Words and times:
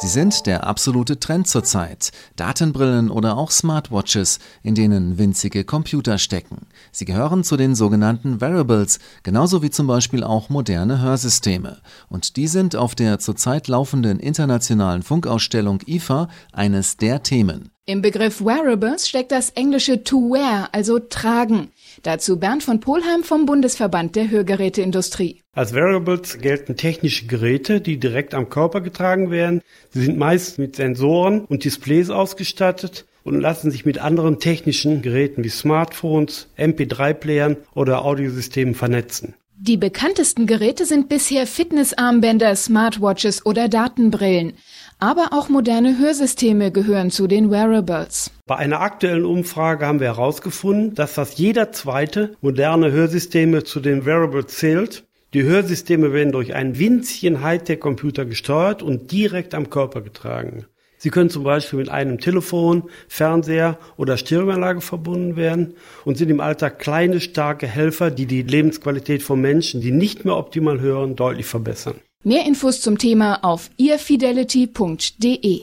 Sie 0.00 0.08
sind 0.08 0.46
der 0.46 0.66
absolute 0.66 1.20
Trend 1.20 1.46
zurzeit. 1.46 2.10
Datenbrillen 2.36 3.10
oder 3.10 3.36
auch 3.36 3.50
Smartwatches, 3.50 4.38
in 4.62 4.74
denen 4.74 5.18
winzige 5.18 5.62
Computer 5.62 6.16
stecken. 6.16 6.68
Sie 6.90 7.04
gehören 7.04 7.44
zu 7.44 7.58
den 7.58 7.74
sogenannten 7.74 8.40
Wearables, 8.40 8.98
genauso 9.24 9.62
wie 9.62 9.68
zum 9.68 9.86
Beispiel 9.86 10.24
auch 10.24 10.48
moderne 10.48 11.02
Hörsysteme. 11.02 11.82
Und 12.08 12.36
die 12.36 12.48
sind 12.48 12.76
auf 12.76 12.94
der 12.94 13.18
zurzeit 13.18 13.68
laufenden 13.68 14.20
internationalen 14.20 15.02
Funkausstellung 15.02 15.80
IFA 15.86 16.28
eines 16.50 16.96
der 16.96 17.22
Themen. 17.22 17.70
Im 17.90 18.02
Begriff 18.02 18.40
Wearables 18.40 19.08
steckt 19.08 19.32
das 19.32 19.50
englische 19.50 20.04
to 20.04 20.30
wear, 20.30 20.68
also 20.70 21.00
tragen. 21.00 21.72
Dazu 22.04 22.38
Bernd 22.38 22.62
von 22.62 22.78
Polheim 22.78 23.24
vom 23.24 23.46
Bundesverband 23.46 24.14
der 24.14 24.30
Hörgeräteindustrie. 24.30 25.40
Als 25.54 25.74
Wearables 25.74 26.38
gelten 26.38 26.76
technische 26.76 27.26
Geräte, 27.26 27.80
die 27.80 27.98
direkt 27.98 28.32
am 28.32 28.48
Körper 28.48 28.80
getragen 28.80 29.32
werden. 29.32 29.60
Sie 29.90 30.04
sind 30.04 30.18
meist 30.18 30.60
mit 30.60 30.76
Sensoren 30.76 31.40
und 31.46 31.64
Displays 31.64 32.10
ausgestattet 32.10 33.06
und 33.24 33.40
lassen 33.40 33.72
sich 33.72 33.84
mit 33.84 33.98
anderen 33.98 34.38
technischen 34.38 35.02
Geräten 35.02 35.42
wie 35.42 35.48
Smartphones, 35.48 36.46
MP3-Playern 36.56 37.56
oder 37.74 38.04
Audiosystemen 38.04 38.76
vernetzen. 38.76 39.34
Die 39.62 39.76
bekanntesten 39.76 40.46
Geräte 40.46 40.86
sind 40.86 41.10
bisher 41.10 41.46
Fitnessarmbänder, 41.46 42.56
Smartwatches 42.56 43.44
oder 43.44 43.68
Datenbrillen. 43.68 44.54
Aber 45.02 45.28
auch 45.32 45.48
moderne 45.48 45.98
Hörsysteme 45.98 46.70
gehören 46.70 47.10
zu 47.10 47.26
den 47.26 47.50
Wearables. 47.50 48.30
Bei 48.46 48.56
einer 48.56 48.80
aktuellen 48.80 49.24
Umfrage 49.24 49.86
haben 49.86 49.98
wir 49.98 50.08
herausgefunden, 50.08 50.94
dass 50.94 51.14
fast 51.14 51.38
jeder 51.38 51.72
zweite 51.72 52.36
moderne 52.42 52.92
Hörsysteme 52.92 53.64
zu 53.64 53.80
den 53.80 54.04
Wearables 54.04 54.48
zählt. 54.48 55.04
Die 55.32 55.42
Hörsysteme 55.42 56.12
werden 56.12 56.32
durch 56.32 56.54
einen 56.54 56.78
winzigen 56.78 57.42
Hightech-Computer 57.42 58.26
gesteuert 58.26 58.82
und 58.82 59.10
direkt 59.10 59.54
am 59.54 59.70
Körper 59.70 60.02
getragen. 60.02 60.66
Sie 60.98 61.08
können 61.08 61.30
zum 61.30 61.44
Beispiel 61.44 61.78
mit 61.78 61.88
einem 61.88 62.18
Telefon, 62.18 62.90
Fernseher 63.08 63.78
oder 63.96 64.18
Stereoanlage 64.18 64.82
verbunden 64.82 65.34
werden 65.34 65.72
und 66.04 66.18
sind 66.18 66.28
im 66.28 66.40
Alltag 66.40 66.78
kleine, 66.78 67.20
starke 67.20 67.66
Helfer, 67.66 68.10
die 68.10 68.26
die 68.26 68.42
Lebensqualität 68.42 69.22
von 69.22 69.40
Menschen, 69.40 69.80
die 69.80 69.92
nicht 69.92 70.26
mehr 70.26 70.36
optimal 70.36 70.78
hören, 70.78 71.16
deutlich 71.16 71.46
verbessern. 71.46 71.94
Mehr 72.22 72.44
Infos 72.44 72.82
zum 72.82 72.98
Thema 72.98 73.38
auf 73.42 73.70
earfidelity.de. 73.78 75.62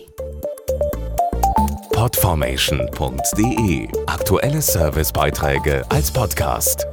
Podformation.de 1.92 3.88
Aktuelle 4.08 4.64
Servicebeiträge 4.64 5.86
als 5.90 6.10
Podcast. 6.10 6.88